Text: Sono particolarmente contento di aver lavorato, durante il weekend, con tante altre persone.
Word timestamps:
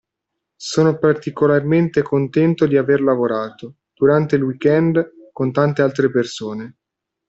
Sono 0.55 0.97
particolarmente 0.97 2.01
contento 2.01 2.65
di 2.65 2.75
aver 2.75 3.01
lavorato, 3.01 3.81
durante 3.93 4.35
il 4.35 4.41
weekend, 4.41 5.29
con 5.31 5.51
tante 5.51 5.83
altre 5.83 6.09
persone. 6.09 6.77